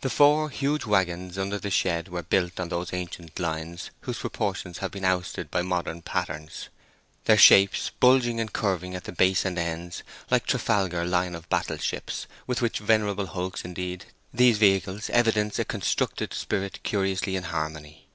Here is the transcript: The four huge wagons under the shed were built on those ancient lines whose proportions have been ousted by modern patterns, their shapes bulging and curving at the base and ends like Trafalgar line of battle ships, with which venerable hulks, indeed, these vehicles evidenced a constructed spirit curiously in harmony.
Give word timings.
The 0.00 0.08
four 0.08 0.48
huge 0.48 0.86
wagons 0.86 1.36
under 1.36 1.58
the 1.58 1.68
shed 1.70 2.08
were 2.08 2.22
built 2.22 2.58
on 2.58 2.70
those 2.70 2.94
ancient 2.94 3.38
lines 3.38 3.90
whose 4.00 4.20
proportions 4.20 4.78
have 4.78 4.90
been 4.90 5.04
ousted 5.04 5.50
by 5.50 5.60
modern 5.60 6.00
patterns, 6.00 6.70
their 7.26 7.36
shapes 7.36 7.90
bulging 8.00 8.40
and 8.40 8.50
curving 8.50 8.94
at 8.94 9.04
the 9.04 9.12
base 9.12 9.44
and 9.44 9.58
ends 9.58 10.02
like 10.30 10.46
Trafalgar 10.46 11.04
line 11.04 11.34
of 11.34 11.46
battle 11.50 11.76
ships, 11.76 12.26
with 12.46 12.62
which 12.62 12.78
venerable 12.78 13.26
hulks, 13.26 13.62
indeed, 13.62 14.06
these 14.32 14.56
vehicles 14.56 15.10
evidenced 15.10 15.58
a 15.58 15.66
constructed 15.66 16.32
spirit 16.32 16.82
curiously 16.82 17.36
in 17.36 17.42
harmony. 17.42 18.06